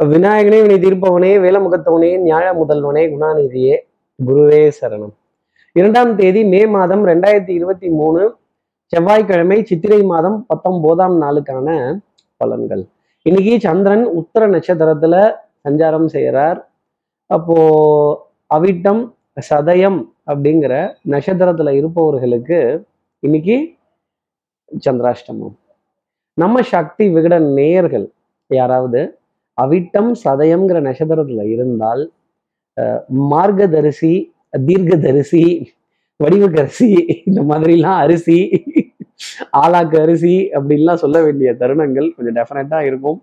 விநாயகனே 0.00 0.58
வினை 0.62 0.76
தீர்ப்பவனே 0.76 1.28
வேலமுகத்தவனே 1.44 2.20
நியாய 2.20 2.46
முதல்வனே 2.52 3.02
குணாநிதியே 3.10 3.74
குருவே 4.26 4.72
சரணம். 4.80 5.12
இரண்டாம் 5.72 6.16
தேதி 6.16 6.44
மே 6.44 6.66
மாதம் 6.66 7.06
ரெண்டாயிரத்தி 7.06 7.50
இருபத்தி 7.50 7.88
மூணு 7.88 8.36
செவ்வாய்க்கிழமை 8.84 9.64
சித்திரை 9.64 10.02
மாதம் 10.02 10.44
பத்தொன்பதாம் 10.46 11.22
நாளுக்கான 11.22 11.98
பலன்கள். 12.44 12.88
இன்னைக்கு 13.22 13.60
சந்திரன் 13.60 14.04
உத்தர 14.04 14.48
நட்சத்திரத்துல 14.48 15.34
சஞ்சாரம் 15.68 16.06
செய்கிறார் 16.06 16.70
அப்போ 17.26 18.28
அவிட்டம் 18.54 19.14
சதயம் 19.50 20.08
அப்படிங்கிற 20.26 20.94
நட்சத்திரத்துல 21.08 21.70
இருப்பவர்களுக்கு 21.70 22.84
இன்னைக்கு 23.18 23.74
சந்திராஷ்டமம். 24.84 25.54
நம்ம 26.34 26.62
சக்தி 26.62 27.14
விகட 27.14 27.38
நேயர்கள் 27.38 28.10
யாராவது 28.46 29.18
அவிட்டம் 29.58 30.10
சதயம்ங்கிற 30.24 30.78
நட்சத்திரத்துல 30.88 31.42
இருந்தால் 31.54 32.02
மார்க்கதரிசி 33.32 34.14
தீர்க்கதரிசி 34.68 35.44
வடிவக்கரிசி 36.20 36.88
இந்த 37.28 37.40
மாதிரிலாம் 37.50 38.00
அரிசி 38.04 38.38
ஆளாக்கு 39.60 39.96
அரிசி 40.04 40.34
அப்படின்லாம் 40.56 41.00
சொல்ல 41.02 41.18
வேண்டிய 41.26 41.48
தருணங்கள் 41.60 42.08
கொஞ்சம் 42.16 42.36
டெஃபினட்டாக 42.38 42.88
இருக்கும். 42.90 43.18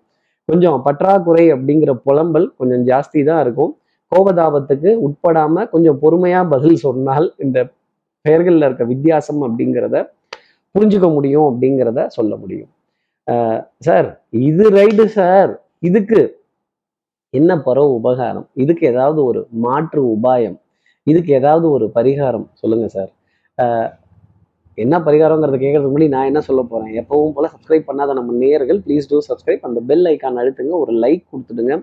கொஞ்சம் 0.50 0.78
பற்றாக்குறை 0.86 1.46
அப்படிங்கிற 1.56 1.92
புலம்பல் 2.06 2.48
கொஞ்சம் 2.60 2.84
ஜாஸ்தி 2.90 3.20
தான் 3.30 3.42
இருக்கும். 3.46 3.72
கோபதாபத்துக்கு 4.12 4.92
உட்படாம 5.08 5.66
கொஞ்சம் 5.74 6.00
பொறுமையா 6.04 6.42
பதில் 6.54 6.80
சொன்னால் 6.86 7.28
இந்த 7.46 7.60
பெயர்களில் 8.26 8.66
இருக்க 8.68 8.86
வித்தியாசம் 8.94 9.42
அப்படிங்கிறத 9.48 9.98
புரிஞ்சுக்க 10.76 11.08
முடியும் 11.18 11.48
அப்படிங்கிறத 11.50 12.00
சொல்ல 12.18 12.34
முடியும். 12.42 12.72
சார் 13.88 14.10
இது 14.50 14.66
ரைட்டு 14.78 15.06
சார். 15.20 15.52
இதுக்கு 15.84 16.20
என்ன 17.34 17.52
பரவ 17.68 17.88
உபகாரம்? 18.00 18.48
இதுக்கு 18.64 18.84
ஏதாவது 18.92 19.20
ஒரு 19.30 19.42
மாற்று 19.66 20.02
உபாயம்? 20.16 20.58
இதுக்கு 21.08 21.32
ஏதாவது 21.40 21.66
ஒரு 21.76 21.86
பரிகாரம்? 21.98 22.48
சொல்லுங்க 22.62 22.88
சார் 22.96 23.12
என்ன 24.78 24.96
பரிகாரங்கிறத 25.06 25.58
கேட்கறதுக்கு 25.62 25.94
முன்னாடி 25.94 26.14
நான் 26.16 26.30
என்ன 26.30 26.42
சொல்ல 26.48 26.62
போறேன்? 26.72 26.92
எப்பவும் 27.02 27.34
போல 27.38 27.48
சப்ஸ்கிரைப் 27.54 27.88
பண்ணாத 27.90 28.14
நம்ம 28.20 28.36
நேயர்கள் 28.44 28.80
ப்ளீஸ் 28.86 29.10
டூ 29.12 29.18
சப்ஸ்கிரைப் 29.30 29.66
அந்த 29.70 29.80
பெல் 29.90 30.06
ஐக்கான் 30.12 30.40
அழுத்துங்க 30.42 30.74
ஒரு 30.84 30.94
லைக் 31.04 31.24
கொடுத்துடுங்க. 31.32 31.76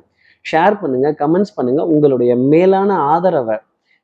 ஷேர் 0.46 0.76
பண்ணுங்க 0.82 1.08
கமெண்ட்ஸ் 1.22 1.56
பண்ணுங்க. 1.58 1.82
உங்களுடைய 1.94 2.32
மேலான 2.52 2.90
ஆதரவை 3.14 3.56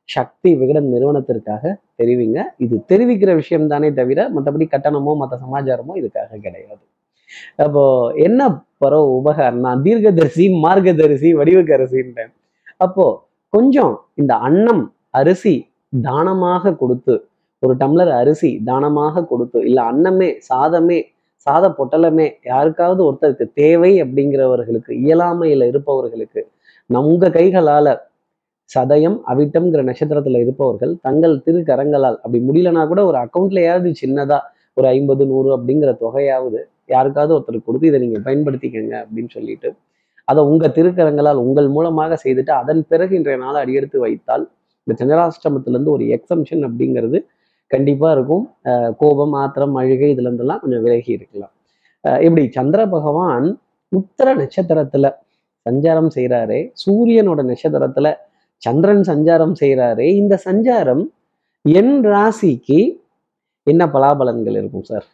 சக்தி 0.09 0.49
விகடன் 0.61 0.89
நிறுவனத்திற்காக 0.95 1.63
தெரிவிங்க. 2.01 2.39
இது 2.65 2.75
தெரிவிக்கிற 2.91 3.31
விஷயம் 3.41 3.71
தானே 3.73 3.89
தவிர 3.99 4.27
மற்றபடி 4.35 4.67
கட்டணமோ 4.75 5.13
மற்ற 5.21 5.35
சமாச்சாரமோ 5.45 5.95
இதுக்காக 6.01 6.39
கிடையாது. 6.47 6.83
அப்போ 7.57 8.13
என்ன 8.13 8.63
பரவ 8.77 9.03
உபகாரம் 9.11 9.59
நான் 9.59 9.81
தீர்க்கதரிசி 9.81 10.49
மார்க்கதரிசி 10.49 11.33
வடிவக்கரசின்றேன். 11.33 12.31
அப்போ 12.77 13.27
கொஞ்சம் 13.49 14.01
இந்த 14.13 14.35
அன்னம் 14.37 14.93
அரிசி 15.09 15.69
தானமாக 15.99 16.73
கொடுத்து 16.75 17.27
ஒரு 17.59 17.73
டம்ளர் 17.77 18.09
அரிசி 18.09 18.59
தானமாக 18.63 19.23
கொடுத்து 19.25 19.65
இல்ல 19.65 19.83
அன்னமே 19.83 20.39
சாதமே 20.39 20.99
சாத 21.47 21.65
பொட்டலமே 21.69 22.33
யாருக்காவது 22.43 23.05
ஒருத்தருக்கு 23.05 23.45
தேவை 23.53 24.01
அப்படிங்கிறவர்களுக்கு 24.01 24.91
இயலாமையில 24.93 25.67
இருப்பவர்களுக்கு 25.67 26.47
நம் 26.85 27.19
கைகளால 27.19 27.95
சதயம் 28.71 29.23
அவிட்டம்ங்கிற 29.27 29.81
நட்சத்திரத்துல 29.83 30.39
இருப்பவர்கள் 30.39 30.93
தங்கள் 31.01 31.35
திருக்கரங்களால் 31.37 32.17
அப்படி 32.21 32.39
முடியலனா 32.43 32.87
கூட 32.87 33.05
ஒரு 33.05 33.17
அக்கௌண்ட்லயாவது 33.17 33.91
சின்னதா 34.03 34.39
ஒரு 34.73 34.87
ஐம்பது 34.87 35.25
நூறு 35.25 35.49
அப்படிங்கிற 35.57 35.97
தொகையாவது 35.97 36.69
யாருக்காவது 36.89 37.33
ஒருத்தருக்கு 37.35 37.67
கொடுத்து 37.69 37.89
இதை 37.91 37.99
நீங்க 38.05 38.19
பயன்படுத்திக்கங்க 38.27 38.95
அப்படின்னு 39.03 39.31
சொல்லிட்டு 39.37 39.69
அதை 40.31 40.41
உங்க 40.51 40.67
திருக்கரங்களால் 40.77 41.41
உங்கள் 41.45 41.67
மூலமாக 41.75 42.17
செய்துட்டு 42.23 42.51
அதன் 42.61 42.81
பிறகு 42.91 43.13
இன்றைய 43.19 43.37
நாளை 43.43 43.57
அடியெடுத்து 43.63 43.97
வைத்தால் 44.05 44.43
இந்த 44.87 44.93
சந்திராஷ்டமத்திலேருந்து 45.01 45.93
ஒரு 45.95 46.05
எக்ஸம்ஷன் 46.15 46.63
அப்படிங்கிறது 46.67 47.17
கண்டிப்பா 47.71 48.09
இருக்கும். 48.15 48.43
கோபம் 49.01 49.35
ஆத்திரம் 49.41 49.75
அழுகை 49.81 50.09
இதுல 50.15 50.57
கொஞ்சம் 50.63 50.83
விலகி 50.85 51.11
இருக்கலாம். 51.17 51.53
இப்படி 52.25 52.43
சந்திர 52.57 52.81
பகவான் 52.95 53.47
உத்தர 53.91 54.27
நட்சத்திரத்துல 54.41 55.05
சஞ்சாரம் 55.65 56.09
செய்கிறாரே 56.15 56.59
சூரியனோட 56.83 57.41
நட்சத்திரத்துல 57.51 58.07
சந்திரன் 58.61 59.03
சஞ்சாரம் 59.11 59.55
செய்கிறாரே 59.61 60.07
இந்த 60.21 60.35
சஞ்சாரம் 60.47 61.03
என் 61.65 61.95
ராசிக்கு 62.13 62.79
என்ன 63.67 63.83
பலாபலன்கள் 63.95 64.57
இருக்கும் 64.61 64.87
சார்? 64.89 65.05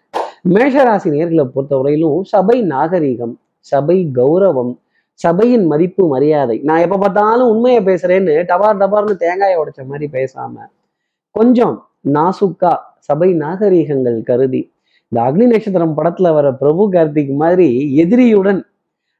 மேஷராசி 0.46 1.09
நேர்களை 1.09 1.44
பொறுத்தவரையிலும் 1.46 2.22
சபை 2.24 2.57
நாகரீகம் 2.63 3.34
சபை 3.72 3.97
கௌரவம் 4.16 4.72
சபையின் 5.19 5.66
மதிப்பு 5.66 6.03
மரியாதை. 6.07 6.56
நான் 6.63 6.79
எப்ப 6.79 6.97
பார்த்தாலும் 6.97 7.50
உண்மையை 7.50 7.81
பேசுறேன்னு 7.84 8.35
டபார் 8.41 8.79
டபார்னு 8.79 9.16
தேங்காயை 9.16 9.57
உடைச்ச 9.62 9.81
மாதிரி 9.85 10.07
பேசாம 10.13 10.66
கொஞ்சம் 11.35 11.75
நாசுக்கா 12.13 12.74
சபை 13.00 13.29
நாகரீகங்கள் 13.34 14.18
கருதி 14.24 14.62
இந்த 15.12 15.19
அக்னி 15.22 15.46
நட்சத்திரம் 15.46 15.96
படத்துல 15.97 16.28
வர 16.34 16.47
பிரபு 16.52 16.84
கார்த்திக் 16.94 17.34
மாதிரி 17.35 17.69
எதிரியுடன் 17.96 18.62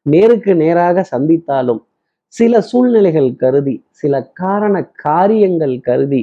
நேருக்கு 0.06 0.52
நேராக 0.56 1.06
சந்தித்தாலும் 1.12 1.82
சில 2.34 2.62
சூழ்நிலைகள் 2.62 3.36
கருதி 3.36 3.76
சில 3.92 4.22
காரண 4.34 4.76
காரியங்கள் 5.04 5.76
கருதி 5.80 6.22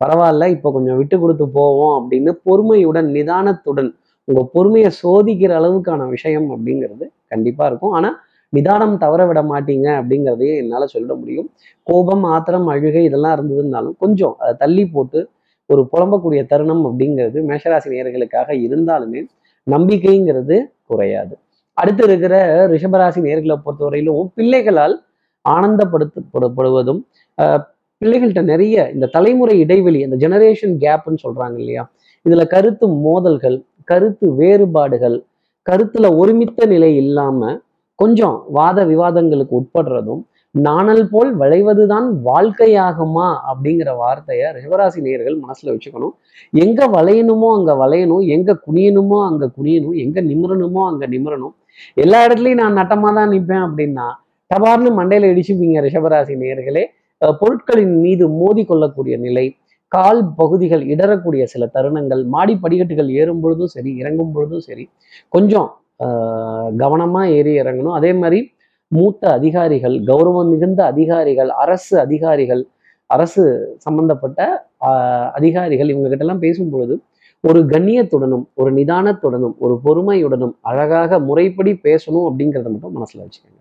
பரவாயில்ல 0.00 0.46
இப்போ 0.46 0.68
கொஞ்சம் 0.72 0.96
விட்டு 0.96 1.16
கொடுத்து 1.18 1.46
போவோம் 1.48 1.94
அப்படின்னு 1.98 2.32
பொறுமையுடன் 2.44 3.08
நிதானத்துடன் 3.12 3.90
உங்க 4.28 4.40
பொறுமையை 4.54 4.90
சோதிக்கிற 5.02 5.52
அளவுக்கான 5.60 6.08
விஷயம் 6.14 6.48
அப்படிங்கிறது 6.54 7.04
கண்டிப்பா 7.32 7.64
இருக்கும். 7.70 7.94
ஆனா 7.98 8.10
நிதானம் 8.52 8.94
தவற 9.02 9.22
விட 9.28 9.40
மாட்டீங்க 9.52 9.86
அப்படிங்கிறதையும் 10.00 10.60
என்னால 10.62 10.84
சொல்ல 10.94 11.10
முடியும். 11.20 11.48
கோபம் 11.86 12.24
ஆத்திரம் 12.34 12.68
அழுகை 12.74 13.02
இதெல்லாம் 13.08 13.34
இருந்ததுனாலும் 13.38 13.96
கொஞ்சம் 14.04 14.34
அதை 14.42 14.52
தள்ளி 14.62 14.84
போட்டு 14.94 15.20
ஒரு 15.70 15.82
புலம்பக்கூடிய 15.92 16.42
தருணம் 16.52 16.84
அப்படிங்கிறது 16.88 17.38
மேஷராசி 17.48 17.88
நேர்களுக்காக 17.94 18.48
இருந்தாலுமே 18.66 19.20
நம்பிக்கைங்கிறது 19.66 20.56
குறையாது. 20.90 21.34
அடுத்து 21.78 22.02
இருக்கிற 22.08 22.34
ரிஷபராசி 22.72 23.20
நேர்களை 23.26 23.56
பொறுத்தவரையிலும் 23.64 24.30
பிள்ளைகளால் 24.38 24.94
ஆனந்தப்படுத்தப்படுவதும் 25.44 27.00
பிள்ளைகள்கிட்ட 28.02 28.42
நிறைய 28.52 28.76
இந்த 28.94 29.06
தலைமுறை 29.16 29.54
இடைவெளி 29.64 30.00
இந்த 30.06 30.16
ஜெனரேஷன் 30.24 30.74
கேப்னு 30.84 31.22
சொல்றாங்க 31.24 31.56
இல்லையா? 31.62 31.84
இதுல 32.26 32.42
கருத்து 32.54 32.86
மோதல்கள் 33.06 33.56
கருத்து 33.88 34.26
வேறுபாடுகள் 34.40 35.18
கருத்துல 35.66 36.06
ஒருமித்த 36.20 36.66
நிலை 36.72 36.90
இல்லாம 37.02 37.40
கொஞ்சம் 37.98 38.36
வாத 38.56 38.78
விவாதங்களுக்கு 38.90 39.54
உட்படுறதும் 39.60 40.22
நாணல் 40.54 41.02
போல் 41.10 41.30
விளைவதுதான் 41.40 42.06
வாழ்க்கையாகுமா 42.28 43.26
அப்படிங்கிற 43.50 43.90
வார்த்தையை 44.02 44.46
ரிஷபராசி 44.56 45.00
நேர்கள் 45.06 45.36
மனசுல 45.44 45.72
வச்சுக்கணும். 45.74 46.14
எங்க 46.64 46.80
வளையணுமோ 46.94 47.48
அங்க 47.56 47.72
வளையணும் 47.82 48.24
எங்க 48.36 48.56
குனியணுமோ 48.66 49.18
அங்க 49.28 49.46
குனியணும் 49.56 49.96
எங்க 50.04 50.18
நிமிரணுமோ 50.30 50.82
அங்க 50.90 51.06
நிமிரணும். 51.14 51.54
எல்லா 52.04 52.20
இடத்துலையும் 52.26 52.62
நான் 52.62 52.78
நட்டமா 52.80 53.10
தான் 53.18 53.32
நிற்பேன் 53.34 53.66
அப்படின்னா 53.66 54.06
டபார்னு 54.50 54.90
மண்டையில 54.98 55.30
இடிச்சுப்பீங்க 55.32 55.78
ரிஷபராசி 55.86 56.36
நேர்களே 56.44 56.84
பொருட்களின் 57.40 57.96
மீது 58.04 58.24
மோதி 58.40 58.62
கொள்ளக்கூடிய 58.64 59.14
நிலை 59.26 59.46
கால் 59.92 60.20
பகுதிகள் 60.40 60.82
இடறக்கூடிய 60.92 61.42
சில 61.52 61.66
தருணங்கள் 61.76 62.22
மாடி 62.34 62.54
படிக்கட்டுகள் 62.62 63.10
ஏறும் 63.20 63.42
பொழுதும் 63.42 63.72
சரி 63.74 63.90
இறங்கும் 64.00 64.32
பொழுதும் 64.34 64.64
சரி 64.68 64.84
கொஞ்சம் 65.34 65.68
கவனமா 66.82 67.22
ஏறி 67.36 67.52
இறங்கணும். 67.60 67.96
அதே 67.98 68.10
மாதிரி 68.22 68.40
மூத்த 68.92 69.22
அதிகாரிகள் 69.38 69.96
கௌரவம் 70.10 70.50
மிகுந்த 70.54 70.80
அதிகாரிகள் 70.92 71.50
அரசு 71.62 71.94
அதிகாரிகள் 72.04 72.62
அரசு 73.10 73.42
சம்பந்தப்பட்ட 73.86 74.40
அதிகாரிகள் 75.38 75.90
இவங்க 75.92 76.08
கிட்டலாம் 76.12 76.44
பேசும் 76.46 76.72
பொழுது 76.74 76.94
ஒரு 77.44 77.60
கண்ணியத்துடனும் 77.72 78.44
ஒரு 78.60 78.70
நிதானத்துடனும் 78.78 79.54
ஒரு 79.64 79.74
பொறுமையுடனும் 79.84 80.54
அழகாக 80.70 81.18
முறைப்படி 81.28 81.72
பேசணும் 81.86 82.26
அப்படிங்கிறத 82.28 82.68
மட்டும் 82.72 82.96
மனசுல 82.98 83.22
வச்சுக்கோங்க. 83.24 83.60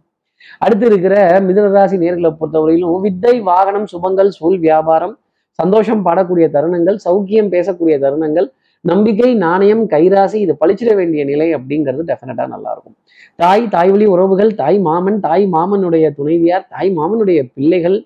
அடுத்து 0.65 0.85
இருக்கிற 0.91 1.15
மிதனராசி 1.47 1.97
நேர்களை 2.03 2.31
பொறுத்தவரையிலும் 2.39 3.05
வித்தை 3.05 3.33
வாகனம் 3.49 3.87
சுபங்கள் 3.93 4.29
சூழ் 4.37 4.57
வியாபாரம் 4.65 5.15
சந்தோஷம் 5.59 6.01
பாடக்கூடிய 6.07 6.47
தருணங்கள் 6.55 6.97
சௌக்கியம் 7.05 7.51
பேசக்கூடிய 7.55 7.95
தருணங்கள் 8.05 8.47
நம்பிக்கை 8.85 9.29
நாணயம் 9.45 9.83
கைராசி 9.93 10.37
இது 10.45 10.53
பழிச்சிட 10.59 10.91
வேண்டிய 10.99 11.21
நிலை 11.29 11.47
அப்படிங்கிறது 11.57 12.03
டெஃபினட்டா 12.09 12.43
நல்லா 12.55 12.69
இருக்கும் 12.75 12.95
தாய் 13.41 13.63
தாய் 13.75 13.91
வழி 13.93 14.05
உறவுகள் 14.15 14.51
தாய் 14.61 14.77
மாமன் 14.87 15.17
தாய் 15.25 15.45
மாமனுடைய 15.55 16.05
துணைவியார் 16.17 16.65
தாய் 16.75 16.91
மாமனுடைய 16.99 17.39
பிள்ளைகள் 17.55 17.97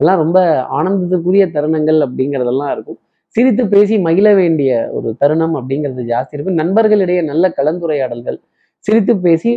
எல்லாம் 0.00 0.20
ரொம்ப 0.22 0.38
ஆனந்தத்துக்குரிய 0.76 1.44
தருணங்கள் 1.56 1.98
அப்படிங்கிறதெல்லாம் 2.06 2.72
இருக்கும். 2.74 2.98
சிரித்து 3.36 3.64
பேசி 3.74 3.94
மகிழ 4.06 4.26
வேண்டிய 4.40 4.70
ஒரு 4.96 5.08
தருணம் 5.22 5.54
அப்படிங்கிறது 5.58 6.02
ஜாஸ்தி 6.12 6.34
இருக்கும். 6.36 6.58
நண்பர்களிடையே 6.60 7.22
நல்ல 7.30 7.44
கலந்துரையாடல்கள் 7.58 8.38
சிரித்து 8.86 9.14
பேசி 9.26 9.52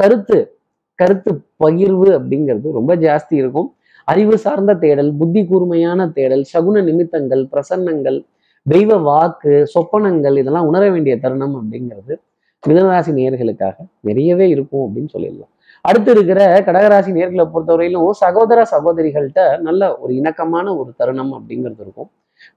கருத்து 0.00 0.38
கருத்து 0.98 1.30
பகிர்வு 1.64 2.08
அப்படிங்கிறது 2.18 2.68
ரொம்ப 2.78 2.92
ஜாஸ்தி 3.06 3.34
இருக்கும். 3.42 3.68
அறிவு 4.08 4.36
சார்ந்த 4.44 4.72
தேடல் 4.84 5.10
புத்தி 5.20 5.40
கூர்மையான 5.50 6.06
தேடல் 6.16 6.44
சகுன 6.52 6.82
நிமித்தங்கள் 6.88 7.42
பிரசன்னங்கள் 7.52 8.18
தெய்வ 8.66 8.96
வாக்கு 9.08 9.52
சொப்பனங்கள் 9.74 10.36
இதெல்லாம் 10.42 10.68
உணர 10.70 10.84
வேண்டிய 10.94 11.14
தருணம் 11.24 11.56
அப்படிங்கிறது 11.60 12.14
மிதனராசி 12.62 13.10
நேர்களுக்காக 13.18 13.76
நிறையவே 14.08 14.46
இருக்கும் 14.54 14.84
அப்படின்னு 14.86 15.10
சொல்லிடலாம். 15.14 15.52
அடுத்து 15.84 16.10
இருக்கிற 16.14 16.40
கடகராசி 16.66 17.10
நேர்களை 17.18 17.44
பொறுத்தவரையிலும் 17.52 18.06
சகோதர 18.22 18.64
சகோதரிகள்கிட்ட 18.72 19.42
நல்ல 19.66 19.82
ஒரு 20.02 20.12
இணக்கமான 20.20 20.66
ஒரு 20.80 20.90
தருணம் 21.00 21.32
அப்படிங்கிறது 21.38 21.82
இருக்கும். 21.84 22.08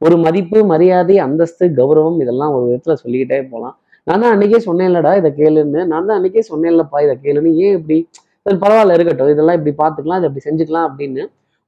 ஒரு 0.06 0.16
மதிப்பு 0.26 0.60
மரியாதை 0.72 1.16
அந்தஸ்து 1.26 1.68
கௌரவம் 1.80 2.18
இதெல்லாம் 2.24 2.54
ஒரு 2.56 2.66
விதத்துல 2.70 2.96
சொல்லிக்கிட்டே 3.04 3.40
போகலாம். 3.54 3.76
நான் 4.08 4.22
தான் 4.24 4.34
அன்னைக்கே 4.36 4.60
சொன்னேன்லடா 4.68 5.12
இதை 5.22 5.32
கேளுன்னு. 5.42 5.82
நான் 5.92 6.08
தான் 6.08 6.18
அன்னைக்கே 6.20 6.44
சொன்னேன்லப்பா 6.52 7.00
இதை 7.06 7.16
கேளுன்னு. 7.26 7.52
ஏன் 7.66 7.76
இப்படி? 7.80 7.98
பரவாயில்ல 8.64 8.96
இருக்கட்டும். 8.98 9.32
இதெல்லாம் 9.36 9.58
இப்படி 9.60 9.74
பார்த்துக்கலாம் 9.84 10.20
இதை 10.22 10.30
இப்படி 10.30 10.46
செஞ்சுக்கலாம் 10.50 10.88
அப்படின்னு 10.90 11.24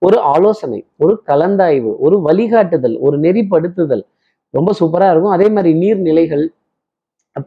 ஒரு 0.06 0.18
ஆலோசனை 0.34 0.80
ஒரு 1.04 1.14
கலந்தாய்வு 1.30 1.92
ஒரு 2.06 2.16
வழிகாட்டுதல் 2.28 2.98
ஒரு 3.06 3.18
நெறிப்படுத்துதல் 3.26 4.04
ரொம்ப 4.58 4.72
சூப்பராக 4.80 5.14
இருக்கும். 5.14 5.36
அதே 5.38 5.48
மாதிரி 5.56 5.72
நீர்நிலைகள் 5.84 6.46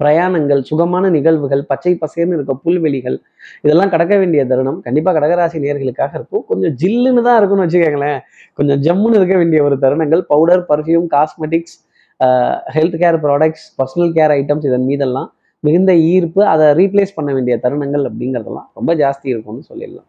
பிரயாணங்கள் 0.00 0.60
சுகமான 0.68 1.10
நிகழ்வுகள் 1.16 1.62
பச்சை 1.70 1.92
பசேர்னு 2.00 2.36
இருக்க 2.36 2.54
புல்வெளிகள் 2.64 3.18
இதெல்லாம் 3.64 3.92
கடக்க 3.92 4.14
வேண்டிய 4.20 4.40
தருணம். 4.52 4.78
கண்டிப்பாக 4.86 5.14
கடகராசி 5.18 5.58
நேர்களுக்காக 5.64 6.12
இருக்கும். 6.18 6.44
கொஞ்சம் 6.48 6.74
ஜில்லுன்னு 6.80 7.22
தான் 7.28 7.38
இருக்கும்னு 7.40 7.66
வச்சுக்கோங்களேன். 7.66 8.18
கொஞ்சம் 8.58 8.80
ஜம்முன்னு 8.86 9.18
இருக்க 9.20 9.36
வேண்டிய 9.40 9.60
ஒரு 9.68 9.76
தருணங்கள். 9.84 10.22
Powder 10.32 10.64
perfume 10.70 11.06
cosmetics 11.14 11.76
health 12.76 12.98
care 13.04 13.20
products 13.24 13.66
personal 13.78 14.12
care 14.18 14.34
items 14.40 14.66
இதன் 14.70 14.88
மீதெல்லாம் 14.90 15.30
மிகுந்த 15.64 15.92
ஈர்ப்பு 16.12 16.42
அதை 16.54 16.66
ரீப்ளேஸ் 16.80 17.16
பண்ண 17.18 17.30
வேண்டிய 17.36 17.56
தருணங்கள் 17.64 18.04
அப்படிங்கிறதெல்லாம் 18.08 18.68
ரொம்ப 18.78 18.90
ஜாஸ்தி 19.02 19.26
இருக்கும்னு 19.34 19.68
சொல்லிடலாம். 19.70 20.08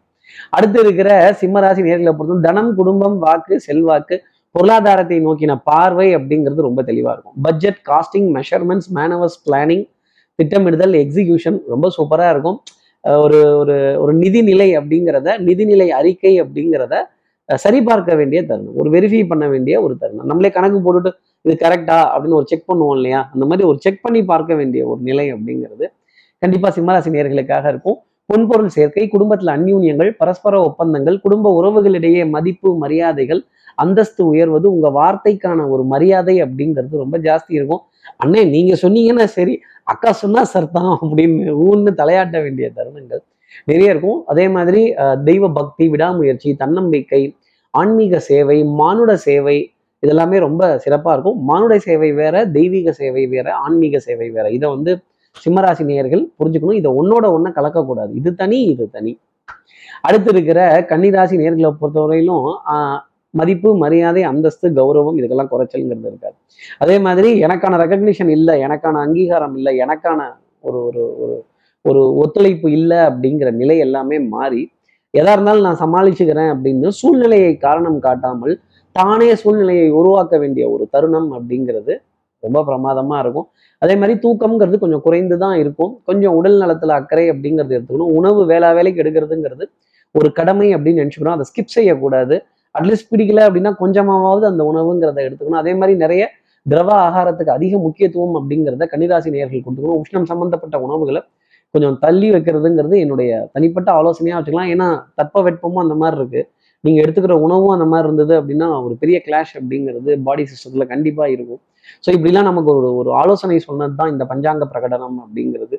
அடுத்து 0.50 0.80
இருக்கிற 0.80 1.36
சிம்மராசி 1.40 1.82
நேர்களை 1.88 2.12
பொறுத்தவரை 2.12 2.42
தனம் 2.48 2.74
குடும்பம் 2.74 3.18
வாக்கு 3.18 3.60
செல்வாக்கு 3.60 4.16
பொருளாதாரத்தை 4.50 5.20
நோக்கின 5.26 5.60
பார்வை 5.64 6.16
அப்படிங்கிறது 6.16 6.60
ரொம்ப 6.68 6.82
தெளிவா 6.82 7.12
இருக்கும். 7.14 7.36
Budget 7.42 7.80
costing 7.90 8.28
measurements 8.36 8.90
manoeuvres 8.94 9.38
planning 9.46 9.84
திட்டமிடுதல் 10.36 10.94
எக்ஸிகியூஷன் 11.04 11.58
ரொம்ப 11.68 11.90
சூப்பரா 11.96 12.28
இருக்கும். 12.30 12.58
ஒரு 13.04 13.56
ஒரு 13.58 13.98
ஒரு 14.00 14.12
நிதிநிலை 14.18 14.68
அப்படிங்கிறத 14.78 15.38
நிதிநிலை 15.38 15.88
அறிக்கை 15.88 16.42
அப்படிங்கிறத 16.42 16.94
சரிபார்க்க 17.48 18.14
வேண்டிய 18.14 18.40
தருணம். 18.46 18.74
ஒரு 18.74 18.88
வெரிஃபை 18.90 19.26
பண்ண 19.26 19.48
வேண்டிய 19.48 19.82
ஒரு 19.82 19.94
தருணம். 20.00 20.26
நம்மளே 20.26 20.50
கணக்கு 20.50 20.78
போட்டுட்டு 20.86 21.12
இது 21.44 21.54
கரெக்டா 21.64 21.98
அப்படின்னு 22.14 22.38
ஒரு 22.40 22.46
செக் 22.46 22.68
பண்ணுவோம் 22.70 22.96
இல்லையா? 22.96 23.30
அந்த 23.32 23.44
மாதிரி 23.46 23.66
ஒரு 23.68 23.78
செக் 23.78 24.02
பண்ணி 24.02 24.24
பார்க்க 24.24 24.54
வேண்டிய 24.54 24.86
ஒரு 24.86 25.00
நிலை 25.00 25.32
அப்படிங்கிறது 25.34 25.86
கண்டிப்பா 26.38 26.68
சிம்மராசி 26.76 27.10
நேர்களுக்காக 27.14 27.68
இருக்கும். 27.68 27.98
பொன்பொருள் 28.28 28.74
சேர்க்கை 28.74 29.04
குடும்பத்தில் 29.08 29.52
அந்யூன்யங்கள் 29.54 30.10
பரஸ்பர 30.18 30.54
ஒப்பந்தங்கள் 30.62 31.16
குடும்ப 31.20 31.52
உறவுகளிடையே 31.58 32.22
மதிப்பு 32.30 32.70
மரியாதைகள் 32.82 33.40
அந்தஸ்து 33.78 34.22
உயர்வது 34.26 34.66
உங்க 34.72 34.88
வார்த்தைக்கான 34.96 35.66
ஒரு 35.70 35.82
மரியாதை 35.84 36.34
அப்படிங்கிறது 36.44 37.02
ரொம்ப 37.02 37.16
ஜாஸ்தி 37.26 37.52
இருக்கும். 37.58 37.82
அண்ணே 38.20 38.42
நீங்க 38.54 38.72
சொன்னீங்கன்னா 38.82 39.26
சரி 39.36 39.54
அக்கா 39.86 40.10
சொன்னா 40.22 40.42
சர்தான் 40.52 40.92
அப்படின்னு 40.96 41.36
ஊன்னு 41.64 41.90
தலையாட்ட 42.00 42.36
வேண்டிய 42.44 42.66
தருணங்கள் 42.76 43.22
நிறைய 43.68 43.92
இருக்கும். 43.94 44.18
அதே 44.26 44.46
மாதிரி 44.56 44.82
அஹ், 44.96 45.18
தெய்வ 45.24 45.44
பக்தி 45.58 45.84
விடாமுயற்சி 45.88 46.50
தன்னம்பிக்கை 46.56 47.22
ஆன்மீக 47.74 48.18
சேவை 48.26 48.58
மானுட 48.80 49.12
சேவை 49.26 49.58
இதெல்லாமே 50.02 50.38
ரொம்ப 50.40 50.62
சிறப்பாக 50.78 51.14
இருக்கும். 51.14 51.38
மானுட 51.44 51.74
சேவை 51.86 52.10
வேற 52.14 52.36
தெய்வீக 52.52 52.92
சேவை 52.92 53.24
வேற 53.26 53.46
ஆன்மீக 53.64 53.98
சேவை 54.00 54.28
வேற. 54.30 54.46
இதை 54.58 54.68
வந்து 54.76 54.92
சிம்மராசி 55.36 55.84
நேயர்கள் 55.84 56.22
புரிஞ்சுக்கணும். 56.38 56.78
இதை 56.80 56.90
ஒன்னோட 56.98 57.26
ஒண்ண 57.36 57.48
கலக்கக்கூடாது. 57.56 58.12
இது 58.14 58.30
தனி 58.34 58.58
இது 58.72 58.86
தனி. 58.90 59.12
அடுத்து 60.02 60.30
இருக்கிற 60.34 60.58
கன்னிராசி 60.90 61.36
நேர்களை 61.40 61.70
பொறுத்தவரையிலும் 61.76 62.44
ஆஹ், 62.72 62.98
மதிப்பு 63.34 63.70
மரியாதை 63.82 64.22
அந்தஸ்து 64.28 64.66
கௌரவம் 64.76 65.18
இதுக்கெல்லாம் 65.18 65.52
குறைச்சல்ங்கிறது 65.52 66.10
இருக்காது. 66.10 66.36
அதே 66.78 66.96
மாதிரி 67.06 67.30
எனக்கான 67.44 67.78
ரெக்கக்னிஷன் 67.82 68.32
இல்லை 68.36 68.54
எனக்கான 68.66 69.00
அங்கீகாரம் 69.04 69.56
இல்லை 69.58 69.72
எனக்கான 69.84 70.20
ஒரு 70.64 70.78
ஒரு 70.88 71.02
ஒரு 71.22 71.34
ஒரு 71.84 72.00
ஒத்துழைப்பு 72.22 72.68
இல்லை 72.78 72.98
அப்படிங்கிற 73.08 73.48
நிலை 73.58 73.76
எல்லாமே 73.78 74.16
மாறி 74.32 74.62
எதா 75.14 75.32
இருந்தாலும் 75.34 75.66
நான் 75.66 75.82
சமாளிச்சுக்கிறேன் 75.82 76.50
அப்படின்னு 76.54 76.88
சூழ்நிலையை 76.98 77.52
காரணம் 77.58 77.98
காட்டாமல் 78.00 78.54
தானே 78.96 79.28
சூழ்நிலையை 79.40 79.86
உருவாக்க 79.98 80.34
வேண்டிய 80.38 80.64
ஒரு 80.70 80.84
தருணம் 80.94 81.30
அப்படிங்கிறது 81.36 81.94
ரொம்ப 82.46 82.58
பிரமாதமாக 82.64 83.20
இருக்கும். 83.24 83.46
அதே 83.82 83.94
மாதிரி 83.96 84.14
தூக்கம்ங்கிறது 84.24 84.78
கொஞ்சம் 84.84 85.02
குறைந்து 85.06 85.38
தான் 85.44 85.56
இருக்கும். 85.62 85.92
கொஞ்சம் 86.08 86.34
உடல் 86.38 86.58
நலத்தில் 86.62 86.94
அக்கறை 86.98 87.24
அப்படிங்கிறது 87.32 87.74
எடுத்துக்கணும். 87.76 88.12
உணவு 88.18 88.42
வேளா 88.50 88.70
வேலைக்கு 88.78 89.02
எடுக்கிறதுங்கிறது 89.04 89.66
ஒரு 90.14 90.28
கடமை 90.38 90.68
அப்படின்னு 90.74 91.00
நினச்சிக்கணும். 91.02 91.36
அதை 91.36 91.46
ஸ்கிப் 91.50 91.74
செய்யக்கூடாது. 91.76 92.36
அட்லீஸ்ட் 92.78 93.10
பிடிக்கல 93.12 93.40
அப்படின்னா 93.48 93.72
கொஞ்சமாவது 93.82 94.44
அந்த 94.50 94.62
உணவுங்கிறத 94.70 95.18
எடுத்துக்கணும். 95.28 95.62
அதே 95.62 95.74
மாதிரி 95.80 95.96
நிறைய 96.04 96.24
திரவ 96.66 96.90
ஆகாரத்துக்கு 97.06 97.52
அதிக 97.56 97.74
முக்கியத்துவம் 97.78 98.36
அப்படிங்கிறத 98.38 98.86
கன்னிராசி 98.92 99.28
நேயர்கள் 99.34 99.64
கொடுத்துக்கணும். 99.66 100.00
உஷ்ணம் 100.04 100.28
சம்பந்தப்பட்ட 100.30 100.76
உணவுகளை 100.86 101.20
கொஞ்சம் 101.74 101.96
தள்ளி 102.04 102.28
வைக்கிறதுங்கிறது 102.34 102.96
என்னுடைய 103.04 103.30
தனிப்பட்ட 103.52 103.88
ஆலோசனையாக 103.92 104.38
வச்சுக்கலாம். 104.38 104.70
ஏன்னா 104.74 104.88
தட்ப 105.14 105.42
வெட்பமும் 105.46 105.82
அந்த 105.84 105.94
மாதிரி 106.02 106.16
இருக்கு. 106.20 106.42
நீங்கள் 106.84 107.04
எடுத்துக்கிற 107.04 107.34
உணவும் 107.46 107.72
அந்த 107.76 107.86
மாதிரி 107.92 108.06
இருந்தது 108.08 108.34
அப்படின்னா 108.40 108.68
ஒரு 108.86 108.94
பெரிய 109.02 109.16
கிளாஷ் 109.26 109.52
அப்படிங்கிறது 109.60 110.10
பாடி 110.26 110.44
சிஸ்டத்தில் 110.50 110.90
கண்டிப்பாக 110.92 111.34
இருக்கும். 111.36 111.60
ஸோ 112.04 112.08
இப்படிலாம் 112.16 112.48
நமக்கு 112.50 112.70
ஒரு 112.78 112.88
ஒரு 113.00 113.10
ஆலோசனை 113.20 113.58
சொன்னது 113.68 113.94
தான் 114.00 114.12
இந்த 114.14 114.24
பஞ்சாங்க 114.30 114.64
பிரகடனம் 114.72 115.18
அப்படிங்கிறது. 115.24 115.76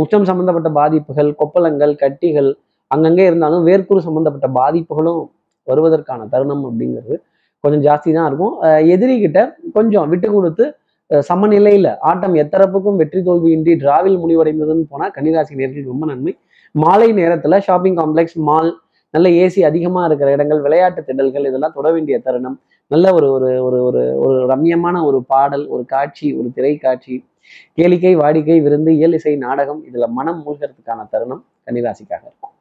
உச்சம் 0.00 0.28
சம்பந்தப்பட்ட 0.30 0.70
பாதிப்புகள் 0.80 1.30
கொப்பளங்கள் 1.40 1.94
கட்டிகள் 2.02 2.50
அங்கங்கே 2.90 3.26
இருந்தாலும் 3.30 3.64
வேர்க்குறு 3.70 4.00
சம்பந்தப்பட்ட 4.08 4.48
பாதிப்புகளும் 4.60 5.20
வருவதற்கான 5.66 6.26
தருணம் 6.32 6.64
அப்படிங்கிறது 6.68 7.16
கொஞ்சம் 7.64 7.84
ஜாஸ்தி 7.88 8.10
தான் 8.16 8.28
இருக்கும் 8.30 8.54
எதிரிகிட்ட 8.94 9.40
கொஞ்சம் 9.76 10.08
விட்டு 10.12 10.28
கொடுத்து 10.36 10.64
சமநிலையில் 11.10 11.28
சமநிலையில 11.28 11.88
ஆட்டம் 12.10 12.34
எத்தரப்புக்கும் 12.42 12.98
வெற்றி 13.00 13.20
தோல்வியின்றி 13.26 13.72
டிராவில் 13.82 14.16
முடிவடைந்ததுன்னு 14.22 14.84
போனால் 14.92 15.12
கன்னிராசி 15.16 15.58
நேர்களுக்கு 15.60 15.92
ரொம்ப 15.92 16.04
நன்மை. 16.10 16.32
மாலை 16.74 17.08
நேரத்துல 17.18 17.56
ஷாப்பிங் 17.66 17.98
காம்ப்ளெக்ஸ் 18.00 18.38
மால் 18.48 18.70
நல்ல 19.14 19.28
ஏசி 19.42 19.60
அதிகமா 19.70 20.02
இருக்கிற 20.08 20.28
இடங்கள் 20.36 20.60
விளையாட்டு 20.66 21.00
திடல்கள் 21.08 21.48
இதெல்லாம் 21.48 21.74
தொட 21.76 21.88
வேண்டிய 21.96 22.18
தருணம். 22.26 22.56
நல்ல 22.90 23.12
ஒரு 23.12 23.28
ஒரு 23.36 23.50
ஒரு 23.66 23.78
ஒரு 23.88 24.02
ஒரு 24.24 24.38
ரம்யமான 24.48 24.96
ஒரு 25.04 25.18
பாடல் 25.26 25.64
ஒரு 25.68 25.84
காட்சி 25.86 26.28
ஒரு 26.38 26.48
திரை 26.52 26.74
காட்சி 26.78 27.14
கேளிக்கை 27.78 28.12
வாடிக்கை 28.16 28.58
விருந்து 28.62 28.90
இயல் 28.96 29.12
இசை 29.12 29.34
நாடகம் 29.38 29.80
இதுல 29.88 30.06
மனம் 30.12 30.40
மூழ்கிறதுக்கான 30.44 31.06
தருணம் 31.10 31.42
கன்னிராசிக்காக 31.66 32.22
இருக்கும். 32.22 32.54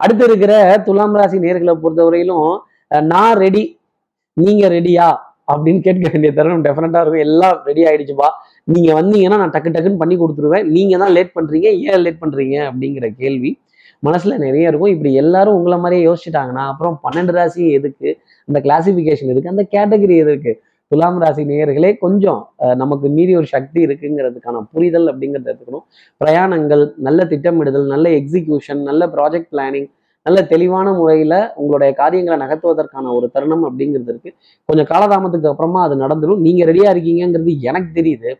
அடுத்து 0.00 0.24
இருக்கிற 0.24 0.52
துலாம் 0.86 1.16
ராசி 1.16 1.38
நேர்களை 1.38 1.74
பொறுத்தவரையிலும் 1.76 2.46
அஹ், 2.90 3.04
நான் 3.06 3.36
ரெடி 3.36 3.64
நீங்க 4.36 4.68
ரெடியா 4.68 5.08
அப்படின்னு 5.48 5.80
கேட்க 5.80 6.04
வேண்டிய 6.08 6.30
தருணம் 6.32 6.64
டெஃபினட்டா 6.64 7.00
இருக்கும். 7.02 7.24
எல்லாம் 7.26 7.56
ரெடி 7.64 7.82
ஆயிடுச்சுப்பா. 7.84 8.28
நீங்க 8.68 8.90
வந்தீங்கன்னா 9.00 9.38
நான் 9.38 9.54
டக்கு 9.54 9.70
டக்குன்னு 9.70 9.96
பண்ணி 9.96 10.16
கொடுத்துருவேன். 10.16 10.66
நீங்க 10.70 10.94
தான் 10.98 11.14
லேட் 11.16 11.36
பண்றீங்க. 11.36 11.68
ஏன் 11.86 12.02
லேட் 12.04 12.22
பண்றீங்க? 12.22 12.56
அப்படிங்கிற 12.68 13.06
கேள்வி. 13.16 13.50
மனசுல 14.06 14.36
நிறைய 14.44 14.70
இருக்கும். 14.70 14.92
இப்படி 14.94 15.10
எல்லாரும் 15.22 15.56
உங்களை 15.58 15.78
மாதிரியே 15.84 16.02
யோசிச்சுட்டாங்கன்னா 16.08 16.64
அப்புறம் 16.72 16.96
பன்னெண்டு 17.04 17.32
ராசி 17.38 17.62
எதுக்கு? 17.78 18.10
அந்த 18.48 18.58
கிளாசிபிகேஷன் 18.66 19.32
எதுக்கு? 19.32 19.54
அந்த 19.54 19.64
கேட்டகரி 19.76 20.16
எதுக்கு? 20.24 20.52
துலாம் 20.92 21.18
ராசி 21.22 21.42
நேயர்களே 21.50 21.90
கொஞ்சம் 22.04 22.40
நமக்கு 22.82 23.08
மீறி 23.16 23.32
ஒரு 23.40 23.48
சக்தி 23.52 23.80
இருக்குங்கிறதுக்கான 23.86 24.62
புரிதல் 24.72 25.06
அப்படிங்கிறத 25.10 25.50
எடுத்துக்கணும். 25.50 25.84
பிரயாணங்கள் 26.22 26.82
நல்ல 27.06 27.26
திட்டமிடுதல் 27.32 27.86
நல்ல 27.94 28.06
எக்ஸிகியூஷன் 28.20 28.82
நல்ல 28.88 29.06
ப்ராஜெக்ட் 29.16 29.50
பிளானிங் 29.54 29.88
நல்ல 30.26 30.38
தெளிவான 30.52 30.88
முறையில 30.96 31.34
உங்களுடைய 31.60 31.90
காரியங்களை 32.00 32.36
நகர்த்துவதற்கான 32.42 33.12
ஒரு 33.18 33.26
தருணம் 33.34 33.64
அப்படிங்கிறது 33.68 34.10
இருக்கு. 34.12 34.30
கொஞ்சம் 34.68 34.88
காலதாமத்துக்கு 34.92 35.50
அப்புறமா 35.52 35.82
அது 35.86 35.94
நடந்துடும் 36.02 36.42
நீங்க 36.46 36.64
ரெடியா 36.70 36.88
இருக்கீங்கங்கிறது 36.94 37.54
எனக்கு 37.70 37.90
தெரியுது. 38.00 38.32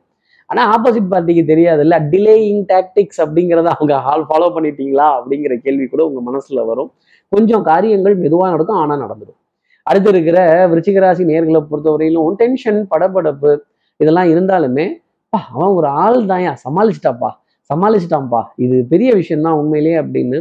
ஆனா 0.51 0.63
ஆப்போசிட் 0.73 1.11
பார்ட்டிக்கு 1.11 1.43
தெரியாதுல்ல. 1.53 1.97
டிலேயிங் 2.13 2.63
டாக்டிக்ஸ் 2.73 3.21
அப்படிங்கிறத 3.25 3.69
அவங்க 3.75 3.95
ஹால் 3.99 4.25
ஃபாலோ 4.29 4.49
பண்ணிட்டீங்களா 4.57 5.07
அப்படிங்கிற 5.19 5.57
கேள்வி 5.57 5.87
கூட 5.87 6.05
உங்க 6.05 6.21
மனசுல 6.31 6.67
வரும். 6.67 6.91
கொஞ்சம் 7.33 7.63
காரியங்கள் 7.63 8.17
மெதுவாக 8.17 8.51
நடக்கும் 8.51 8.77
ஆனா 8.77 8.95
நடந்துடும். 8.97 9.39
அடுத்து 9.87 10.11
இருக்கிற 10.11 10.39
விருச்சிகராசி 10.69 11.23
நேர்களை 11.31 11.61
பொறுத்தவரையிலும் 11.71 12.35
டென்ஷன் 12.35 12.87
படபடப்பு 12.91 13.53
இதெல்லாம் 14.01 14.29
இருந்தாலுமே 14.29 14.87
"பா, 15.33 15.49
அவன் 15.53 15.69
ஒரு 15.69 15.87
ஆள் 16.03 16.25
தான்யா. 16.25 16.53
சமாளிச்சிட்டாப்பா. 16.65 17.31
சமாளிச்சிட்டான்ப்பா. 17.71 18.43
இது 18.57 18.87
பெரிய 18.89 19.11
விஷயம் 19.15 19.43
தான் 19.43 19.53
உண்மையிலேயே 19.53 19.99
அப்படின்னு 20.03 20.39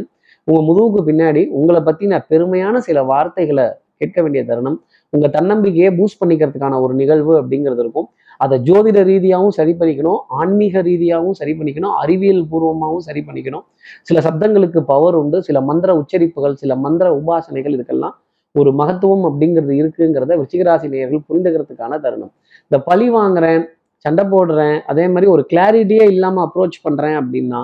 உங்க 0.48 0.60
முதுகுக்கு 0.68 1.00
பின்னாடி 1.08 1.48
உங்களை 1.50 1.80
பத்தின 1.82 2.24
பெருமையான 2.30 2.76
சில 2.78 3.02
வார்த்தைகளை 3.02 3.66
கேட்க 3.96 4.22
வேண்டிய 4.22 4.42
தருணம் 4.44 4.78
உங்க 5.12 5.28
தன்னம்பிக்கையை 5.28 5.90
பூஸ்ட் 5.98 6.20
பண்ணிக்கிறதுக்கான 6.20 6.80
ஒரு 6.80 6.94
நிகழ்வு 6.94 7.42
அப்படிங்கிறது 7.42 7.78
இருக்கும். 7.78 8.08
அதை 8.44 8.56
ஜோதிட 8.68 8.98
ரீதியாகவும் 9.10 9.54
சரி 9.58 9.72
பண்ணிக்கணும் 9.80 10.20
ஆன்மீக 10.40 10.82
ரீதியாகவும் 10.88 11.36
சரி 11.40 11.52
பண்ணிக்கணும் 11.58 11.94
அறிவியல் 12.02 12.42
பூர்வமாகவும் 12.50 13.04
சரி 13.08 13.20
பண்ணிக்கணும். 13.26 13.64
சில 14.08 14.18
சப்தங்களுக்கு 14.26 14.80
பவர் 14.92 15.16
உண்டு 15.22 15.38
சில 15.48 15.60
மந்திர 15.70 15.90
உச்சரிப்புகள் 16.00 16.54
சில 16.62 16.76
மந்திர 16.84 17.08
உபாசனைகள் 17.20 17.74
இதுக்கெல்லாம் 17.76 18.16
ஒரு 18.54 18.70
மகத்துவம் 18.80 19.24
அப்படிங்கிறது 19.28 19.74
இருக்குங்கிறத 19.80 20.32
விருச்சிகராசி 20.38 20.86
நேயர்கள் 20.94 21.26
புரிந்துக்கிறதுக்கான 21.28 21.98
தருணம். 22.06 22.32
இந்த 22.68 22.78
பழி 22.88 23.06
வாங்குறேன் 23.18 23.62
சண்டை 24.04 24.24
போடுறேன் 24.32 24.76
அதே 24.90 25.04
மாதிரி 25.14 25.26
ஒரு 25.34 25.42
கிளாரிட்டியே 25.52 26.04
இல்லாமல் 26.14 26.44
அப்ரோச் 26.46 26.78
பண்றேன் 26.86 27.16
அப்படின்னா 27.20 27.60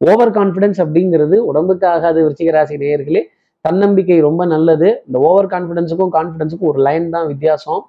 ஓவர் 0.00 0.32
கான்ஃபிடென்ஸ் 0.38 0.80
அப்படிங்கிறது 0.84 1.36
உடம்புக்கு 1.50 1.86
ஆகாது 1.92 2.18
விருச்சிகராசி 2.24 2.74
நேயர்களே. 2.82 3.22
தன்னம்பிக்கை 3.64 4.18
ரொம்ப 4.28 4.42
நல்லது. 4.54 4.88
இந்த 5.06 5.18
ஓவர் 5.28 5.48
கான்ஃபிடென்ஸுக்கும் 5.52 6.12
கான்ஃபிடன்ஸுக்கும் 6.16 6.70
ஒரு 6.72 6.80
லைன் 6.86 7.06
தான் 7.14 7.28
வித்தியாசம். 7.32 7.80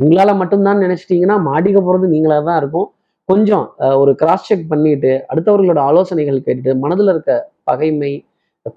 உங்களால் 0.00 0.38
மட்டும்தான் 0.40 0.82
நினைச்சிட்டீங்கன்னா 0.84 1.36
மாடிக்க 1.48 1.78
போறது 1.86 2.06
நீங்களா 2.14 2.36
தான் 2.48 2.60
இருக்கும். 2.62 2.88
கொஞ்சம் 3.28 3.66
ஒரு 4.00 4.12
கிராஸ் 4.20 4.46
செக் 4.48 4.70
பண்ணிட்டு 4.72 5.12
அடுத்தவர்களோட 5.30 5.80
ஆலோசனைகள் 5.88 6.44
கேட்டுட்டு 6.46 6.72
மனதில் 6.84 7.12
இருக்க 7.14 7.32
பகைமை 7.68 8.12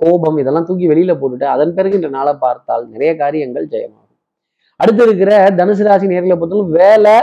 கோபம் 0.02 0.38
இதெல்லாம் 0.42 0.68
தூக்கி 0.70 0.86
வெளியில 0.92 1.14
போட்டுட்டு 1.20 1.48
அதன் 1.56 1.74
பிறகு 1.78 1.98
இந்த 2.00 2.10
நாளை 2.18 2.34
பார்த்தால் 2.46 2.84
நிறைய 2.94 3.12
காரியங்கள் 3.24 3.66
ஜெயமாகும். 3.74 4.04
அடுத்து 4.80 5.04
இருக்கிற 5.08 5.32
தனுசு 5.60 5.84
ராசி 5.88 6.08
நேர்களை 6.14 6.36
பொறுத்தவரை 6.40 6.74
வேலை 6.80 7.16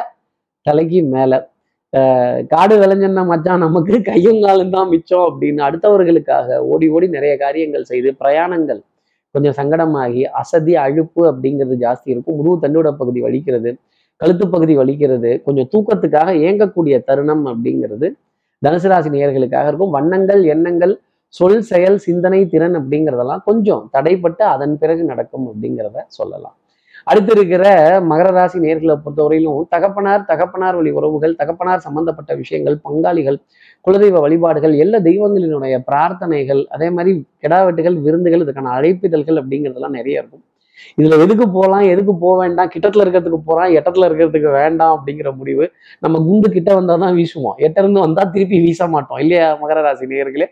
தலைக்கு 0.66 1.00
மேல. 1.16 1.32
காடு 2.52 2.74
விளைஞ்சன்னா 2.80 3.22
மச்சான் 3.30 3.64
நமக்கு 3.64 3.96
கையும் 4.08 4.40
காலும் 4.44 4.72
தான் 4.76 4.88
மிச்சம் 4.92 5.26
அப்படின்னு 5.28 5.60
அடுத்தவர்களுக்காக 5.66 6.56
ஓடி 6.72 6.86
ஓடி 6.94 7.06
நிறைய 7.16 7.34
காரியங்கள் 7.44 7.90
செய்து 7.90 8.10
பிரயாணங்கள் 8.22 8.80
கொஞ்சம் 9.34 9.56
சங்கடமாகி 9.58 10.22
அசதி 10.40 10.74
அழுப்பு 10.84 11.22
அப்படிங்கிறது 11.30 11.76
ஜாஸ்தி 11.84 12.08
இருக்கும். 12.14 12.36
முதுகு 12.40 12.56
தண்டோட 12.64 12.90
பகுதி 13.00 13.20
வலிக்கிறது 13.26 13.72
கழுத்து 14.20 14.44
பகுதி 14.48 14.74
வலிக்கிறது 14.78 15.30
கொஞ்சம் 15.46 15.68
தூக்கத்துக்காக 15.72 16.32
ஏங்கக்கூடிய 16.48 16.96
தருணம் 17.08 17.44
அப்படிங்கிறது 17.52 18.08
தனுசு 18.62 18.88
ராசி 18.92 19.08
நேர்களுக்காக 19.14 19.66
இருக்கும். 19.70 19.94
வண்ணங்கள் 19.96 20.42
எண்ணங்கள் 20.54 20.92
சொல் 21.34 21.62
செயல் 21.70 21.96
சிந்தனை 21.98 22.40
திறன் 22.52 22.76
அப்படிங்கிறதெல்லாம் 22.80 23.42
கொஞ்சம் 23.44 23.82
தடைப்பட்டு 23.92 24.42
அதன் 24.54 24.74
பிறகு 24.78 25.02
நடக்கும் 25.04 25.46
அப்படிங்கிறத 25.50 26.04
சொல்லலாம். 26.18 26.56
அடுத்து 27.06 27.32
இருக்கிற 27.36 27.64
மகர 28.10 28.28
ராசி 28.36 28.58
நேர்களை 28.64 28.94
பொறுத்தவரையிலும் 29.04 29.66
தகப்பனார் 29.74 30.22
தகப்பனார் 30.30 30.78
வழி 30.78 30.90
உறவுகள் 30.98 31.34
தகப்பனார் 31.40 31.84
சம்பந்தப்பட்ட 31.86 32.32
விஷயங்கள் 32.42 32.76
பங்காளிகள் 32.86 33.38
குலதெய்வ 33.84 34.20
வழிபாடுகள் 34.24 34.74
எல்லா 34.84 34.98
தெய்வங்களினுடைய 35.08 35.76
பிரார்த்தனைகள் 35.88 36.62
அதே 36.76 36.88
மாதிரி 36.96 37.12
கிடாவெட்டுகள் 37.44 37.96
விருந்துகள் 38.06 38.44
இதுக்கான 38.44 38.72
அழைப்பிதழ்கள் 38.78 39.40
அப்படிங்கிறதெல்லாம் 39.42 39.96
நிறைய 39.98 40.22
இருக்கும். 40.22 40.44
இதுல 40.98 41.18
எதுக்கு 41.24 41.44
போகலாம் 41.56 41.84
எதுக்கு 41.92 42.12
போக 42.22 42.34
வேண்டாம் 42.42 42.70
கிட்டத்துல 42.72 43.04
இருக்கிறதுக்கு 43.04 43.38
போறான் 43.48 43.70
எட்டத்துல 43.78 44.06
இருக்கிறதுக்கு 44.08 44.50
வேண்டாம் 44.60 44.94
அப்படிங்கிற 44.96 45.28
முடிவு 45.40 45.64
நம்ம 46.04 46.20
குண்டு 46.26 46.48
கிட்ட 46.56 46.70
வந்தா 46.78 46.94
தான் 47.04 47.14
வீசுவோம். 47.18 47.56
எட்ட 47.66 47.76
இருந்து 47.82 48.00
வந்தா 48.06 48.22
திருப்பி 48.34 48.58
வீச 48.66 48.88
மாட்டோம் 48.94 49.20
இல்லையா 49.24 49.46
மகர 49.62 49.78
ராசி 49.86 50.06
நேயர்களே 50.12 50.46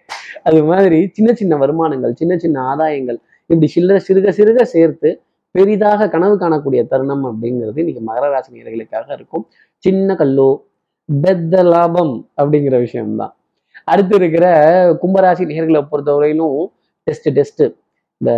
அது 0.49 0.61
மாதிரி 0.71 0.99
சின்ன 1.17 1.33
சின்ன 1.41 1.57
வருமானங்கள் 1.63 2.15
சின்ன 2.21 2.37
சின்ன 2.45 2.57
ஆதாயங்கள் 2.73 3.19
இப்படி 3.51 3.69
சில்லற 3.77 3.99
சிறுக 4.09 4.31
சிறுக 4.39 4.63
சேர்த்து 4.75 5.11
பெரிதாக 5.55 6.09
கனவு 6.09 6.35
காணக்கூடிய 6.43 6.83
தருணம் 6.89 7.25
அப்படிங்கிறது 7.31 7.83
இன்னைக்கு 7.83 8.03
மகர 8.09 8.25
ராசி 8.33 8.51
நேர்களுக்காக 8.57 9.09
இருக்கும். 9.19 9.45
சின்ன 9.85 10.15
கல்லோ 10.15 10.51
பெத்த 11.09 11.63
லாபம் 11.63 12.15
அப்படிங்கிற 12.41 12.77
விஷயம்தான். 12.87 13.33
அடுத்து 13.85 14.15
இருக்கிற 14.21 14.47
கும்பராசி 15.03 15.45
நேர்களை 15.53 15.81
பொறுத்தவரையிலும் 15.91 16.59
டெஸ்ட் 17.07 17.29
டெஸ்ட் 17.39 17.63
இந்த 18.21 18.33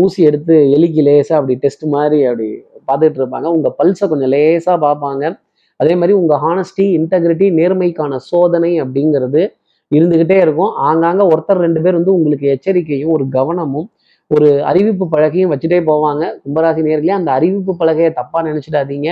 ஊசி 0.00 0.20
எடுத்து 0.22 0.54
எலிக்கு 0.76 1.02
லேசா 1.08 1.34
அப்படி 1.38 1.54
டெஸ்ட் 1.64 1.84
மாதிரி 1.96 2.18
அப்படி 2.30 2.48
பார்த்துட்டு 2.88 3.18
இருப்பாங்க. 3.20 3.48
உங்க 3.56 3.68
பல்ஸை 3.78 4.06
கொஞ்சம் 4.08 4.32
லேசா 4.36 4.74
பார்ப்பாங்க. 4.86 5.24
அதே 5.76 5.94
மாதிரி 5.94 6.12
உங்க 6.20 6.34
ஹானஸ்டி 6.44 6.84
இன்டெகிரிட்டி 6.98 7.46
நேர்மைக்கான 7.58 8.16
சோதனை 8.30 8.82
அப்படிங்கிறது 8.82 9.42
இருந்துகிட்டே 9.96 10.38
இருக்கும். 10.44 10.72
ஆங்காங்க 10.88 11.22
ஒருத்தர் 11.32 11.64
ரெண்டு 11.66 11.80
பேர் 11.82 11.98
வந்து 11.98 12.14
உங்களுக்கு 12.14 12.46
எச்சரிக்கையும் 12.54 13.12
ஒரு 13.16 13.28
கவனமும் 13.28 13.88
ஒரு 14.34 14.48
அறிவிப்பு 14.70 15.04
பழகையும் 15.12 15.50
வச்சுட்டே 15.52 15.78
போவாங்க. 15.90 16.24
கும்பராசி 16.44 16.80
நேர்களே 16.86 17.14
அந்த 17.18 17.30
அறிவிப்பு 17.36 17.72
பலகையை 17.80 18.10
தப்பாக 18.18 18.42
நினச்சிடாதீங்க. 18.48 19.08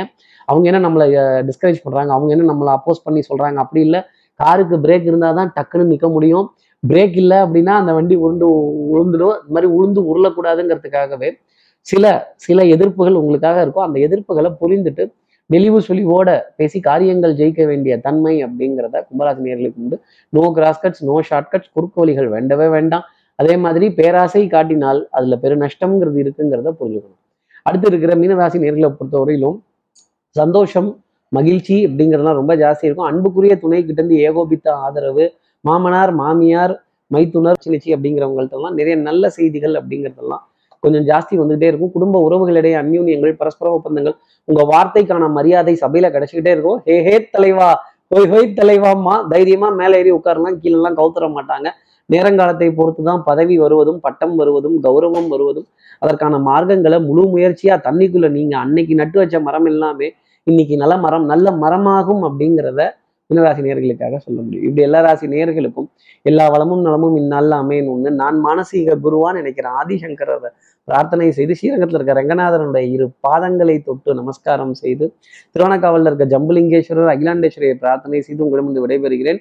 அவங்க 0.49 0.67
என்ன 0.71 0.81
நம்மளை 0.87 1.07
டிஸ்கரேஜ் 1.49 1.81
பண்ணுறாங்க 1.85 2.11
அவங்க 2.17 2.31
என்ன 2.37 2.49
நம்மளை 2.53 2.73
அப்போஸ் 2.79 3.05
பண்ணி 3.07 3.23
சொல்கிறாங்க 3.31 3.59
அப்படி 3.65 3.81
இல்லை. 3.87 4.01
காருக்கு 4.41 4.77
பிரேக் 4.85 5.07
இருந்தால் 5.11 5.39
தான் 5.41 5.53
டக்குன்னு 5.57 5.91
நிற்க 5.93 6.09
முடியும். 6.17 6.47
பிரேக் 6.83 7.17
இல்லை 7.23 7.39
அப்படின்னா 7.45 7.75
அந்த 7.83 7.93
வண்டி 7.99 8.17
உருண்டு 8.25 8.49
உளுந்துடும் 8.95 9.37
இந்த 9.43 9.53
மாதிரி 9.57 9.69
உளுந்து 9.77 10.01
உருளக்கூடாதுங்கிறதுக்காகவே 10.11 11.31
சில 11.87 12.05
சில 12.47 12.59
எதிர்ப்புகள் 12.75 13.19
உங்களுக்காக 13.21 13.59
இருக்கும். 13.65 13.87
அந்த 13.89 13.99
எதிர்ப்புகளை 14.07 14.51
புரிந்துட்டு 14.63 15.05
நெளிவு 15.51 15.79
சுழிவோட 15.87 16.29
பேசி 16.59 16.79
காரியங்கள் 16.87 17.35
ஜெயிக்க 17.41 17.63
வேண்டிய 17.71 17.95
தன்மை 18.07 18.33
அப்படிங்கிறத 18.47 19.03
கும்பராசி 19.09 19.45
நேர்களுக்கு 19.49 19.83
உண்டு 19.83 19.97
நோ 20.33 20.45
கிராஸ்கட்ஸ் 20.57 21.03
நோ 21.09 21.17
ஷார்ட்கட்ஸ் 21.29 21.71
குறுக்கு 21.77 22.01
வழிகள் 22.03 22.29
வேண்டவே 22.33 22.67
வேண்டாம். 22.77 23.05
அதே 23.41 23.55
மாதிரி 23.65 23.87
பேராசை 23.99 24.43
காட்டினால் 24.55 25.01
அதுல 25.17 25.37
பெரு 25.43 25.57
நஷ்டம்ங்கிறது 25.65 26.19
இருக்குங்கிறத 26.25 26.71
புரிஞ்சுக்கணும். 26.81 27.21
அடுத்து 27.67 27.89
இருக்கிற 27.91 28.13
மீனராசி 28.23 28.59
நேர்களை 28.65 28.91
பொறுத்தவரையிலும் 28.99 29.59
சந்தோஷம் 30.37 30.91
மகிழ்ச்சி 31.33 31.77
அப்படிங்கிறதுலாம் 31.87 32.39
ரொம்ப 32.41 32.53
ஜாஸ்தி 32.63 32.85
இருக்கும். 32.89 33.09
அன்புக்குரிய 33.11 33.55
துணை 33.63 33.79
கிட்ட 33.85 34.01
இருந்து 34.01 34.19
ஏகோபித்த 34.27 34.67
ஆதரவு 34.87 35.25
மாமனார் 35.65 36.13
மாமியார் 36.21 36.75
மைத்துனர் 37.11 37.63
சினிச்சி 37.65 37.89
அப்படிங்கிறவங்கள்ட்டெல்லாம் 37.95 38.77
நிறைய 38.79 38.95
நல்ல 39.09 39.29
செய்திகள் 39.39 39.75
அப்படிங்கிறதெல்லாம் 39.81 40.43
கொஞ்சம் 40.85 41.05
ஜாஸ்தி 41.11 41.35
வந்துகிட்டே 41.41 41.69
இருக்கும். 41.71 41.93
குடும்ப 41.97 42.17
உறவுகளிடையே 42.27 42.77
அந்யூன்யங்கள் 42.83 43.35
பரஸ்பர 43.41 43.69
ஒப்பந்தங்கள் 43.77 44.17
உங்க 44.49 44.63
வார்த்தைக்கான 44.73 45.29
மரியாதை 45.39 45.75
சபையில 45.83 46.11
கிடைச்சிக்கிட்டே 46.15 46.53
இருக்கும். 46.57 46.81
ஹே 46.89 46.97
ஹே 47.07 47.15
தலைவா 47.35 47.69
ஹொய் 48.15 48.29
ஹொய் 48.33 48.49
தலைவாம்மா 48.59 49.15
தைரியமா 49.33 49.69
மேலே 49.81 49.95
ஏறி 50.01 50.11
உட்காரலாம் 50.19 50.59
கீழெல்லாம் 50.63 50.99
கவுத்துற 50.99 51.29
மாட்டாங்க. 51.37 51.69
நேரங்காலத்தை 52.15 52.69
பொறுத்து 52.79 53.03
தான் 53.09 53.23
பதவி 53.29 53.57
வருவதும் 53.65 53.99
பட்டம் 54.07 54.35
வருவதும் 54.41 54.77
கௌரவம் 54.87 55.29
வருவதும். 55.35 55.67
அதற்கான 56.03 56.39
மார்க்கங்களை 56.51 56.99
முழு 57.09 57.25
முயற்சியா 57.33 57.75
தண்ணிக்குள்ளே 57.87 58.29
நீங்க 58.37 58.55
அன்னைக்கு 58.65 58.95
நட்டு 59.01 59.19
வச்ச 59.23 59.41
மரம் 59.49 59.69
எல்லாமே 59.73 60.09
இன்னைக்கு 60.47 60.75
நல்ல 60.83 60.95
மரம் 61.07 61.27
நல்ல 61.33 61.47
மரமாகும் 61.65 62.23
அப்படிங்கிறத 62.29 62.83
மீனராசி 63.31 63.63
நேர்களுக்காக 63.67 64.19
சொல்ல 64.25 64.39
முடியும். 64.43 64.65
இப்படி 64.67 64.83
எல்லா 64.89 64.99
ராசி 65.05 65.27
நேர்களுக்கும் 65.33 65.89
எல்லா 66.31 66.45
வளமும் 66.55 66.83
நலமும் 66.87 67.17
இந்நாளில் 67.21 67.57
அமையணும்னு 67.63 68.11
நான் 68.21 68.37
மானசீக 68.45 68.95
குருவான்னு 69.05 69.41
நினைக்கிறேன். 69.41 69.75
ஆதிசங்கரரை 69.81 70.51
பிரார்த்தனை 70.89 71.27
செய்து 71.39 71.57
ஸ்ரீரங்கத்தில் 71.59 71.99
இருக்க 71.99 72.15
ரங்கநாதனுடைய 72.21 72.85
இரு 72.95 73.07
பாதங்களை 73.27 73.77
தொட்டு 73.89 74.11
நமஸ்காரம் 74.21 74.75
செய்து 74.83 75.07
திருவண்ணாக்காவலில் 75.55 76.11
இருக்க 76.11 76.27
ஜம்புலிங்கேஸ்வரர் 76.35 77.13
அகிலாண்டேஸ்வரியை 77.15 77.77
பிரார்த்தனை 77.83 78.21
செய்து 78.29 78.45
உங்களிடமிருந்து 78.47 78.85
விடைபெறுகிறேன். 78.85 79.41